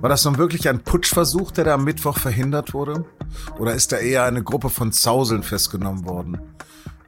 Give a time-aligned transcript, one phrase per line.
[0.00, 3.06] War das nun wirklich ein Putschversuch, der da am Mittwoch verhindert wurde?
[3.58, 6.38] Oder ist da eher eine Gruppe von Zauseln festgenommen worden?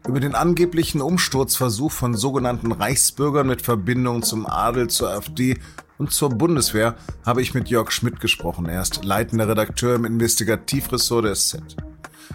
[0.06, 5.58] Über den angeblichen Umsturzversuch von sogenannten Reichsbürgern mit Verbindung zum Adel, zur AfD
[5.98, 6.94] und zur Bundeswehr
[7.26, 8.66] habe ich mit Jörg Schmidt gesprochen.
[8.66, 11.76] Er ist leitender Redakteur im Investigativressort der SZ.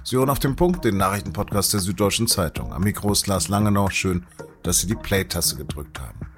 [0.03, 2.73] Sie hören auf den Punkt den Nachrichtenpodcast der Süddeutschen Zeitung.
[2.73, 3.89] Am Mikro ist Lars Langenau.
[3.89, 4.25] Schön,
[4.61, 6.32] dass Sie die Play-Taste gedrückt haben.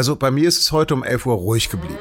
[0.00, 1.98] Also bei mir ist es heute um 11 Uhr ruhig geblieben.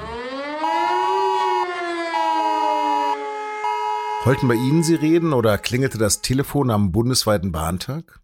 [4.24, 8.22] Wollten bei Ihnen Sie reden oder klingelte das Telefon am bundesweiten Bahntag?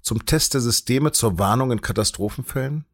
[0.00, 2.84] Zum Test der Systeme zur Warnung in Katastrophenfällen?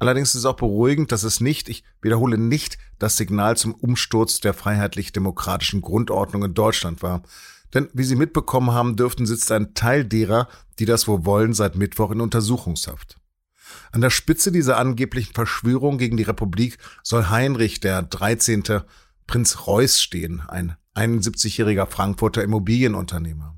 [0.00, 4.40] Allerdings ist es auch beruhigend, dass es nicht, ich wiederhole nicht, das Signal zum Umsturz
[4.40, 7.22] der freiheitlich-demokratischen Grundordnung in Deutschland war.
[7.74, 10.48] Denn wie Sie mitbekommen haben dürften, sitzt ein Teil derer,
[10.80, 13.21] die das wohl wollen, seit Mittwoch in Untersuchungshaft.
[13.92, 18.82] An der Spitze dieser angeblichen Verschwörung gegen die Republik soll Heinrich der 13.
[19.26, 23.56] Prinz Reuß stehen, ein 71-jähriger Frankfurter Immobilienunternehmer.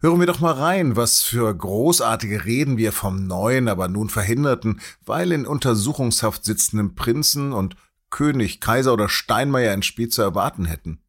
[0.00, 4.80] Hören wir doch mal rein, was für großartige Reden wir vom neuen, aber nun verhinderten,
[5.04, 7.76] weil in Untersuchungshaft sitzenden Prinzen und
[8.08, 11.02] König, Kaiser oder Steinmeier ins Spiel zu erwarten hätten.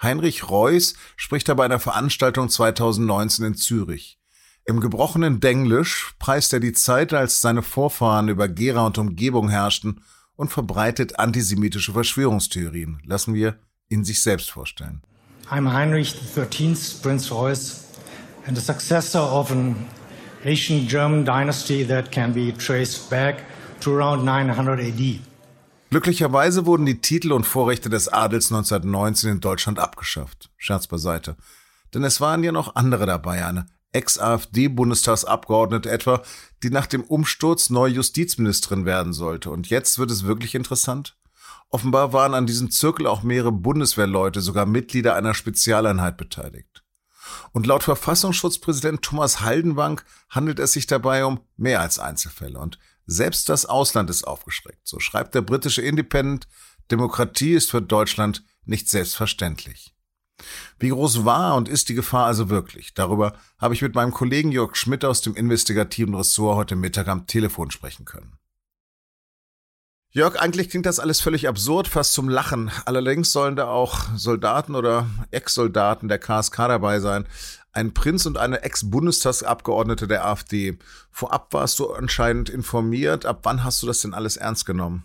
[0.00, 4.19] Heinrich Reuß spricht da bei einer Veranstaltung 2019 in Zürich.
[4.64, 10.00] Im gebrochenen Denglisch preist er die Zeit, als seine Vorfahren über Gera und Umgebung herrschten
[10.36, 13.02] und verbreitet antisemitische Verschwörungstheorien.
[13.04, 15.02] Lassen wir ihn sich selbst vorstellen.
[15.50, 17.84] I'm Heinrich XIII, Prince Reuß,
[18.46, 19.74] and the successor of an
[20.44, 23.44] ancient German dynasty that can be traced back
[23.80, 25.20] to around 900 AD.
[25.90, 30.50] Glücklicherweise wurden die Titel und Vorrechte des Adels 1919 in Deutschland abgeschafft.
[30.56, 31.36] Scherz beiseite.
[31.92, 36.22] Denn es waren ja noch andere dabei, eine Ex-AfD-Bundestagsabgeordnete etwa,
[36.62, 39.50] die nach dem Umsturz neue Justizministerin werden sollte.
[39.50, 41.16] Und jetzt wird es wirklich interessant.
[41.68, 46.82] Offenbar waren an diesem Zirkel auch mehrere Bundeswehrleute, sogar Mitglieder einer Spezialeinheit beteiligt.
[47.52, 52.58] Und laut Verfassungsschutzpräsident Thomas Haldenwang handelt es sich dabei um mehr als Einzelfälle.
[52.58, 54.86] Und selbst das Ausland ist aufgeschreckt.
[54.86, 56.48] So schreibt der britische Independent,
[56.90, 59.94] Demokratie ist für Deutschland nicht selbstverständlich.
[60.78, 62.94] Wie groß war und ist die Gefahr also wirklich?
[62.94, 67.26] Darüber habe ich mit meinem Kollegen Jörg Schmidt aus dem investigativen Ressort heute Mittag am
[67.26, 68.36] Telefon sprechen können.
[70.12, 72.68] Jörg, eigentlich klingt das alles völlig absurd, fast zum Lachen.
[72.84, 77.28] Allerdings sollen da auch Soldaten oder Ex-Soldaten der KSK dabei sein.
[77.72, 80.78] Ein Prinz und eine Ex-Bundestagsabgeordnete der AfD.
[81.12, 83.24] Vorab warst du anscheinend informiert.
[83.24, 85.04] Ab wann hast du das denn alles ernst genommen?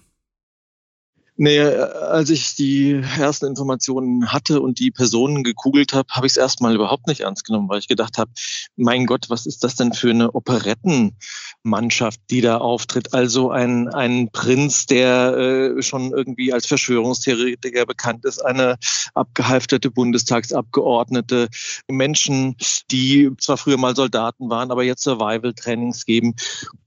[1.38, 6.38] Nee, als ich die ersten Informationen hatte und die Personen gekugelt habe, habe ich es
[6.38, 8.32] erstmal überhaupt nicht ernst genommen, weil ich gedacht habe,
[8.78, 13.14] mein Gott, was ist das denn für eine Operettenmannschaft, die da auftritt?
[13.14, 18.78] Also ein, ein Prinz, der äh, schon irgendwie als Verschwörungstheoretiker bekannt ist, eine
[19.14, 21.50] abgehalfterte Bundestagsabgeordnete,
[21.90, 22.56] Menschen,
[22.92, 26.36] die zwar früher mal Soldaten waren, aber jetzt Survival-Trainings geben.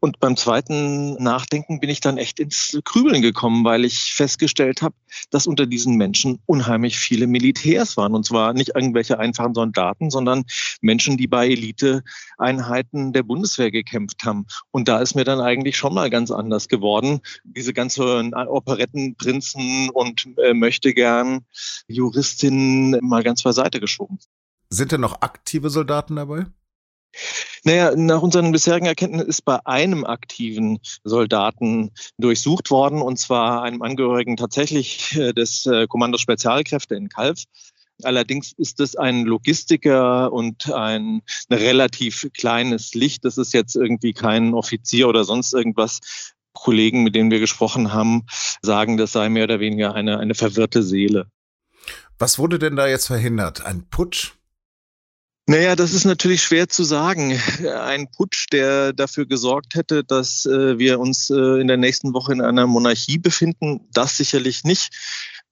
[0.00, 4.82] Und beim zweiten Nachdenken bin ich dann echt ins Krübeln gekommen, weil ich fest festgestellt
[4.82, 4.94] habe,
[5.31, 8.15] dass unter diesen Menschen unheimlich viele Militärs waren.
[8.15, 10.44] Und zwar nicht irgendwelche einfachen Soldaten, sondern
[10.81, 14.47] Menschen, die bei Eliteeinheiten der Bundeswehr gekämpft haben.
[14.71, 17.21] Und da ist mir dann eigentlich schon mal ganz anders geworden.
[17.44, 21.44] Diese ganzen Operettenprinzen und äh, möchte gern
[21.88, 24.19] Juristinnen mal ganz beiseite geschoben.
[24.71, 26.47] Sind denn noch aktive Soldaten dabei?
[27.65, 33.83] Naja, nach unseren bisherigen Erkenntnissen ist bei einem aktiven Soldaten durchsucht worden, und zwar einem
[33.83, 37.45] Angehörigen tatsächlich äh, des äh, Kommandos Spezialkräfte in Kalf.
[38.05, 43.25] Allerdings ist es ein Logistiker und ein, relativ kleines Licht.
[43.25, 45.99] Das ist jetzt irgendwie kein Offizier oder sonst irgendwas.
[46.53, 48.25] Kollegen, mit denen wir gesprochen haben,
[48.63, 51.27] sagen, das sei mehr oder weniger eine, eine verwirrte Seele.
[52.19, 53.65] Was wurde denn da jetzt verhindert?
[53.65, 54.38] Ein Putsch?
[55.50, 57.41] Naja, das ist natürlich schwer zu sagen.
[57.80, 62.34] Ein Putsch, der dafür gesorgt hätte, dass äh, wir uns äh, in der nächsten Woche
[62.34, 64.95] in einer Monarchie befinden, das sicherlich nicht.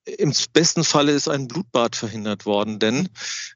[0.05, 3.09] Im besten Falle ist ein Blutbad verhindert worden, denn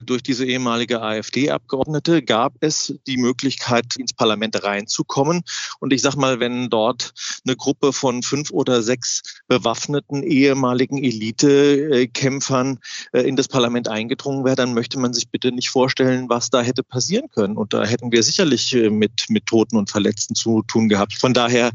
[0.02, 5.42] durch diese ehemalige AfD-Abgeordnete gab es die Möglichkeit, ins Parlament reinzukommen.
[5.78, 7.12] Und ich sag mal, wenn dort
[7.44, 12.78] eine Gruppe von fünf oder sechs bewaffneten ehemaligen Elitekämpfern
[13.12, 16.62] äh, in das Parlament eingedrungen wäre, dann möchte man sich bitte nicht vorstellen, was da
[16.62, 17.56] hätte passieren können.
[17.56, 21.14] Und da hätten wir sicherlich äh, mit, mit Toten und Verletzten zu tun gehabt.
[21.14, 21.72] Von daher,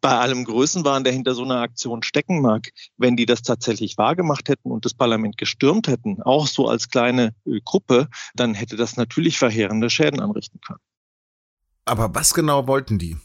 [0.00, 4.14] bei allem Größenwahn, der hinter so einer Aktion stecken mag, wenn die das tatsächlich war,
[4.14, 8.76] gemacht hätten und das Parlament gestürmt hätten, auch so als kleine äh, Gruppe, dann hätte
[8.76, 10.80] das natürlich verheerende Schäden anrichten können.
[11.84, 13.16] Aber was genau wollten die?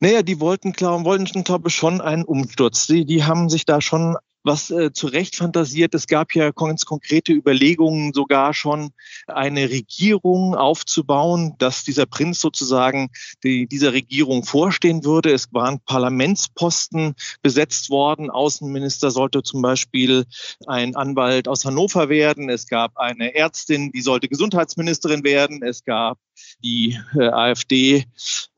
[0.00, 2.86] Naja, die wollten, klar, wollten, glaube ich, schon einen Umsturz.
[2.86, 5.94] Die, die haben sich da schon was äh, zu Recht fantasiert.
[5.94, 8.90] Es gab ja ganz konkrete Überlegungen, sogar schon
[9.26, 13.10] eine Regierung aufzubauen, dass dieser Prinz sozusagen
[13.44, 15.32] die, dieser Regierung vorstehen würde.
[15.32, 18.30] Es waren Parlamentsposten besetzt worden.
[18.30, 20.24] Außenminister sollte zum Beispiel
[20.66, 22.48] ein Anwalt aus Hannover werden.
[22.48, 25.62] Es gab eine Ärztin, die sollte Gesundheitsministerin werden.
[25.62, 26.18] Es gab
[26.62, 28.04] die äh, AfD,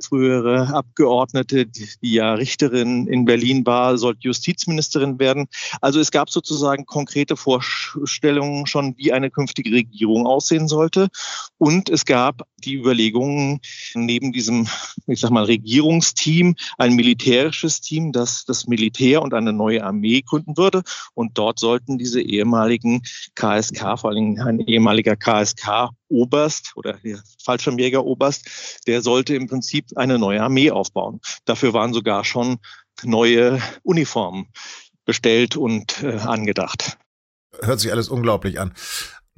[0.02, 5.46] frühere Abgeordnete, die ja Richterin in Berlin war, sollte Justizministerin werden.
[5.80, 11.08] Also es gab sozusagen konkrete Vorstellungen schon, wie eine künftige Regierung aussehen sollte.
[11.58, 13.60] Und es gab die Überlegungen,
[13.94, 14.68] neben diesem,
[15.06, 20.56] ich sag mal, Regierungsteam, ein militärisches Team, das das Militär und eine neue Armee gründen
[20.56, 20.82] würde.
[21.14, 23.02] Und dort sollten diese ehemaligen
[23.34, 30.18] KSK, vor allem ein ehemaliger KSK Oberst oder der Fallschirmjäger-Oberst, der sollte im Prinzip eine
[30.18, 31.20] neue Armee aufbauen.
[31.44, 32.58] Dafür waren sogar schon
[33.02, 34.48] neue Uniformen
[35.04, 36.98] bestellt und äh, angedacht.
[37.62, 38.74] Hört sich alles unglaublich an.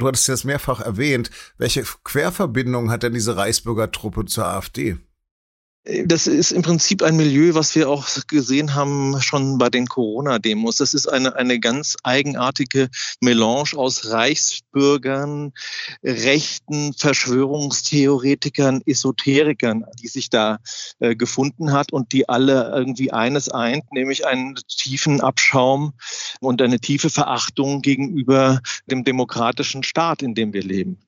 [0.02, 1.30] Du hattest jetzt mehrfach erwähnt.
[1.58, 4.96] Welche Querverbindung hat denn diese Reichsbürgertruppe zur AfD?
[5.84, 10.76] Das ist im Prinzip ein Milieu, was wir auch gesehen haben schon bei den Corona-Demos.
[10.76, 12.88] Das ist eine, eine ganz eigenartige
[13.20, 15.52] Melange aus Reichsbürgern,
[16.04, 20.60] rechten Verschwörungstheoretikern, Esoterikern, die sich da
[21.00, 25.94] äh, gefunden hat und die alle irgendwie eines eint, nämlich einen tiefen Abschaum
[26.38, 31.00] und eine tiefe Verachtung gegenüber dem demokratischen Staat, in dem wir leben.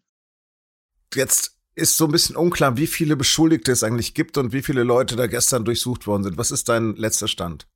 [1.15, 4.85] Jetzt ist so ein bisschen unklar, wie viele Beschuldigte es eigentlich gibt und wie viele
[4.85, 6.39] Leute da gestern durchsucht worden sind.
[6.39, 7.67] Was ist dein letzter Stand?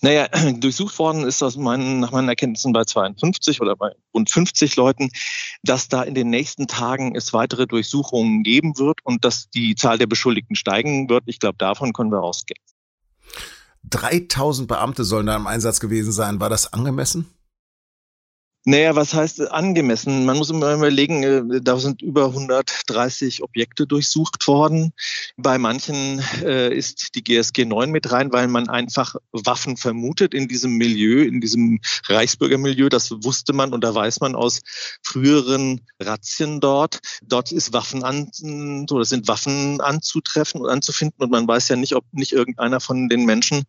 [0.00, 0.28] Naja,
[0.60, 5.10] durchsucht worden ist das meinen, nach meinen Erkenntnissen bei 52 oder bei rund 50 Leuten,
[5.62, 9.98] dass da in den nächsten Tagen es weitere Durchsuchungen geben wird und dass die Zahl
[9.98, 11.24] der Beschuldigten steigen wird.
[11.26, 12.62] Ich glaube, davon können wir ausgehen.
[13.84, 16.40] 3000 Beamte sollen da im Einsatz gewesen sein.
[16.40, 17.26] War das angemessen?
[18.64, 20.26] Naja, was heißt angemessen?
[20.26, 24.92] Man muss immer überlegen, äh, da sind über 130 Objekte durchsucht worden.
[25.36, 30.48] Bei manchen äh, ist die GSG 9 mit rein, weil man einfach Waffen vermutet in
[30.48, 32.88] diesem Milieu, in diesem Reichsbürgermilieu.
[32.88, 34.60] Das wusste man und da weiß man aus
[35.02, 36.98] früheren Razzien dort.
[37.22, 38.30] Dort ist Waffen an,
[38.90, 43.08] oder sind Waffen anzutreffen und anzufinden und man weiß ja nicht, ob nicht irgendeiner von
[43.08, 43.62] den Menschen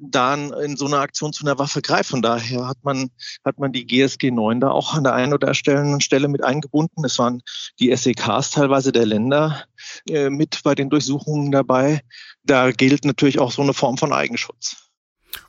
[0.00, 2.10] dann in so einer Aktion zu einer Waffe greift.
[2.10, 3.10] Von daher hat man,
[3.44, 7.04] hat man die GSG 9 da auch an der einen oder anderen Stelle mit eingebunden.
[7.04, 7.42] Es waren
[7.78, 9.64] die SEKs teilweise der Länder
[10.08, 12.00] äh, mit bei den Durchsuchungen dabei.
[12.42, 14.76] Da gilt natürlich auch so eine Form von Eigenschutz.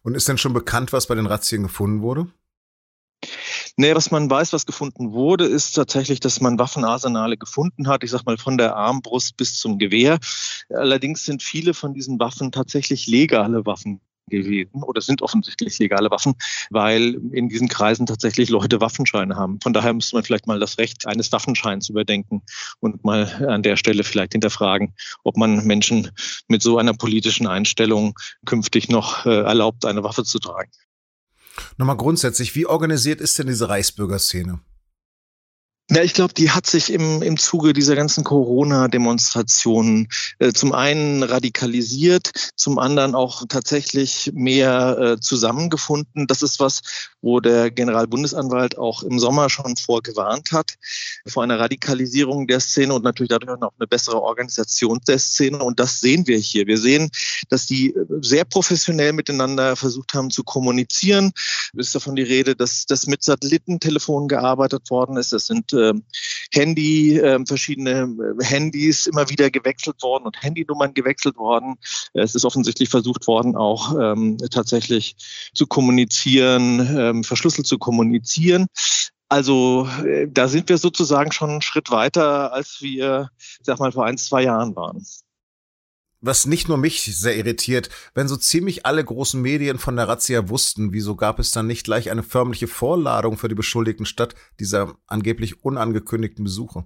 [0.03, 2.27] Und ist denn schon bekannt, was bei den Razzien gefunden wurde?
[3.77, 8.03] Nee, was man weiß, was gefunden wurde, ist tatsächlich, dass man Waffenarsenale gefunden hat.
[8.03, 10.18] Ich sag mal von der Armbrust bis zum Gewehr.
[10.69, 16.36] Allerdings sind viele von diesen Waffen tatsächlich legale Waffen gewesen oder sind offensichtlich legale Waffen,
[16.69, 19.60] weil in diesen Kreisen tatsächlich Leute Waffenscheine haben.
[19.62, 22.42] Von daher müsste man vielleicht mal das Recht eines Waffenscheins überdenken
[22.80, 24.94] und mal an der Stelle vielleicht hinterfragen,
[25.24, 26.12] ob man Menschen
[26.48, 30.71] mit so einer politischen Einstellung künftig noch äh, erlaubt, eine Waffe zu tragen.
[31.78, 34.60] Nochmal grundsätzlich, wie organisiert ist denn diese Reichsbürgerszene?
[35.91, 40.07] Ja, ich glaube, die hat sich im, im Zuge dieser ganzen Corona-Demonstrationen
[40.39, 46.25] äh, zum einen radikalisiert, zum anderen auch tatsächlich mehr äh, zusammengefunden.
[46.25, 46.81] Das ist was,
[47.21, 50.73] wo der Generalbundesanwalt auch im Sommer schon vorgewarnt hat,
[51.27, 55.59] vor einer Radikalisierung der Szene und natürlich dadurch auch eine bessere Organisation der Szene.
[55.59, 56.65] Und das sehen wir hier.
[56.65, 57.11] Wir sehen,
[57.49, 61.31] dass die äh, sehr professionell miteinander versucht haben zu kommunizieren.
[61.77, 65.31] Es ist davon die Rede, dass das mit Satellitentelefonen gearbeitet worden ist.
[65.31, 65.94] Das sind äh,
[66.51, 71.75] Handy, äh, verschiedene äh, Handys immer wieder gewechselt worden und Handynummern gewechselt worden.
[72.13, 75.15] Es ist offensichtlich versucht worden, auch ähm, tatsächlich
[75.53, 78.67] zu kommunizieren, ähm, verschlüsselt zu kommunizieren.
[79.29, 83.29] Also äh, da sind wir sozusagen schon einen Schritt weiter, als wir,
[83.61, 85.05] sag mal, vor ein, zwei Jahren waren
[86.25, 90.49] was nicht nur mich sehr irritiert, wenn so ziemlich alle großen Medien von der Razzia
[90.49, 94.95] wussten, wieso gab es dann nicht gleich eine förmliche Vorladung für die Beschuldigten statt dieser
[95.07, 96.85] angeblich unangekündigten Besuche?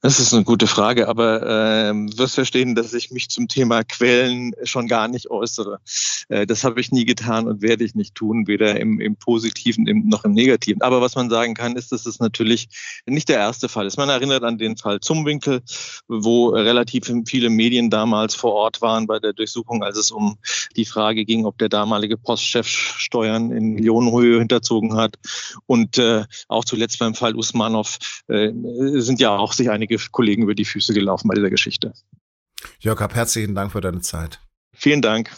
[0.00, 4.52] Das ist eine gute Frage, aber äh, wirst verstehen, dass ich mich zum Thema Quellen
[4.64, 5.80] schon gar nicht äußere.
[6.28, 9.86] Äh, das habe ich nie getan und werde ich nicht tun, weder im, im Positiven
[9.86, 10.82] im, noch im Negativen.
[10.82, 12.68] Aber was man sagen kann, ist, dass es natürlich
[13.06, 13.96] nicht der erste Fall ist.
[13.96, 15.60] Man erinnert an den Fall Zumwinkel,
[16.08, 20.38] wo relativ viele Medien damals vor Ort waren bei der Durchsuchung, als es um
[20.76, 25.16] die Frage ging, ob der damalige Postchef Steuern in Millionenhöhe hinterzogen hat.
[25.66, 28.50] Und äh, auch zuletzt beim Fall Usmanov äh,
[29.00, 31.92] sind ja auch auch sich einige Kollegen über die Füße gelaufen bei dieser Geschichte.
[32.80, 34.40] Jörg, hab herzlichen Dank für deine Zeit.
[34.72, 35.30] Vielen Dank.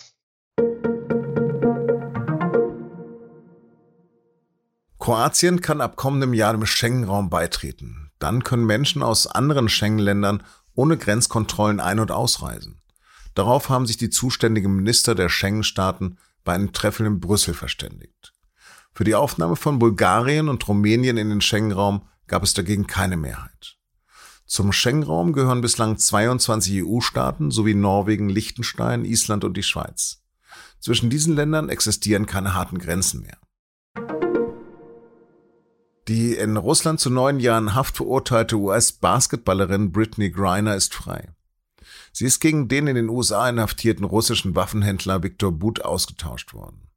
[4.98, 8.10] Kroatien kann ab kommendem Jahr dem Schengen-Raum beitreten.
[8.18, 10.42] Dann können Menschen aus anderen Schengen-Ländern
[10.74, 12.80] ohne Grenzkontrollen ein- und ausreisen.
[13.34, 18.32] Darauf haben sich die zuständigen Minister der Schengen-Staaten bei einem Treffen in Brüssel verständigt.
[18.92, 23.76] Für die Aufnahme von Bulgarien und Rumänien in den Schengen-Raum gab es dagegen keine Mehrheit.
[24.46, 30.22] Zum Schengen-Raum gehören bislang 22 EU-Staaten sowie Norwegen, Liechtenstein, Island und die Schweiz.
[30.80, 33.38] Zwischen diesen Ländern existieren keine harten Grenzen mehr.
[36.08, 41.30] Die in Russland zu neun Jahren Haft verurteilte US-Basketballerin Britney Griner ist frei.
[42.12, 46.90] Sie ist gegen den in den USA inhaftierten russischen Waffenhändler Viktor But ausgetauscht worden.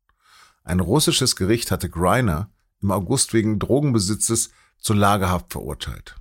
[0.63, 2.51] Ein russisches Gericht hatte Griner
[2.82, 6.16] im August wegen Drogenbesitzes zu Lagerhaft verurteilt.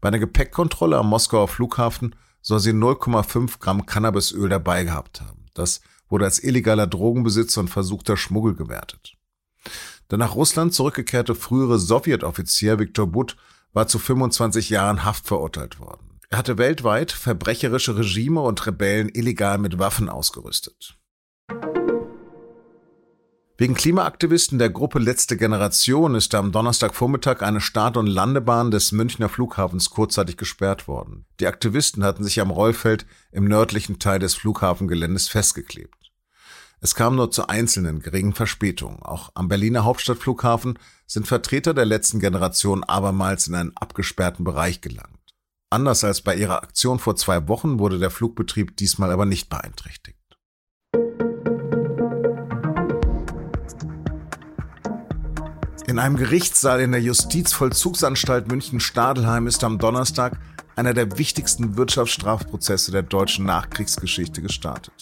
[0.00, 5.46] Bei einer Gepäckkontrolle am Moskauer Flughafen soll sie 0,5 Gramm Cannabisöl dabei gehabt haben.
[5.54, 9.14] Das wurde als illegaler Drogenbesitz und versuchter Schmuggel gewertet.
[10.10, 13.36] Der nach Russland zurückgekehrte frühere Sowjetoffizier Viktor Butt
[13.72, 16.20] war zu 25 Jahren Haft verurteilt worden.
[16.28, 20.96] Er hatte weltweit verbrecherische Regime und Rebellen illegal mit Waffen ausgerüstet.
[23.56, 29.28] Wegen Klimaaktivisten der Gruppe Letzte Generation ist am Donnerstagvormittag eine Start- und Landebahn des Münchner
[29.28, 31.24] Flughafens kurzzeitig gesperrt worden.
[31.38, 35.94] Die Aktivisten hatten sich am Rollfeld im nördlichen Teil des Flughafengeländes festgeklebt.
[36.80, 39.00] Es kam nur zu einzelnen geringen Verspätungen.
[39.00, 45.20] Auch am Berliner Hauptstadtflughafen sind Vertreter der letzten Generation abermals in einen abgesperrten Bereich gelangt.
[45.70, 50.18] Anders als bei ihrer Aktion vor zwei Wochen wurde der Flugbetrieb diesmal aber nicht beeinträchtigt.
[55.86, 60.38] In einem Gerichtssaal in der Justizvollzugsanstalt München-Stadelheim ist am Donnerstag
[60.76, 64.94] einer der wichtigsten Wirtschaftsstrafprozesse der deutschen Nachkriegsgeschichte gestartet.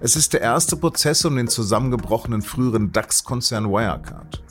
[0.00, 4.42] Es ist der erste Prozess um den zusammengebrochenen früheren DAX-Konzern Wirecard.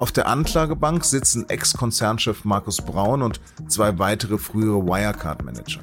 [0.00, 5.82] Auf der Anklagebank sitzen Ex-Konzernchef Markus Braun und zwei weitere frühere Wirecard-Manager.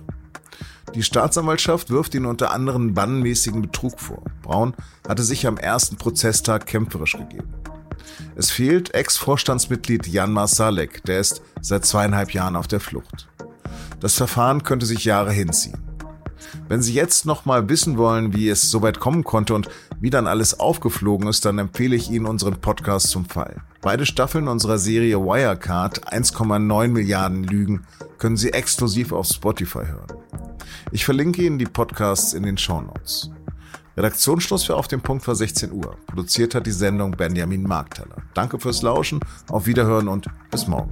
[0.93, 4.21] Die Staatsanwaltschaft wirft ihnen unter anderem bannenmäßigen Betrug vor.
[4.41, 4.73] Braun
[5.07, 7.53] hatte sich am ersten Prozesstag kämpferisch gegeben.
[8.35, 13.27] Es fehlt Ex-Vorstandsmitglied Jan Marsalek, der ist seit zweieinhalb Jahren auf der Flucht.
[13.99, 15.77] Das Verfahren könnte sich Jahre hinziehen.
[16.67, 20.09] Wenn Sie jetzt noch mal wissen wollen, wie es so weit kommen konnte und wie
[20.09, 23.57] dann alles aufgeflogen ist, dann empfehle ich Ihnen unseren Podcast zum Fall.
[23.81, 27.85] Beide Staffeln unserer Serie Wirecard 1,9 Milliarden Lügen
[28.17, 30.21] können Sie exklusiv auf Spotify hören.
[30.91, 33.31] Ich verlinke Ihnen die Podcasts in den Show Notes.
[34.01, 35.95] Redaktionsschluss für Auf dem Punkt war 16 Uhr.
[36.07, 38.15] Produziert hat die Sendung Benjamin Markteller.
[38.33, 40.91] Danke fürs Lauschen, auf Wiederhören und bis morgen.